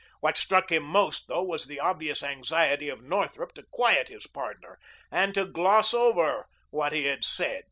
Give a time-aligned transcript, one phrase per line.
[0.19, 4.79] What struck him most, though, was the obvious anxiety of Northrup to quiet his partner
[5.11, 7.59] and to gloss over what he had said.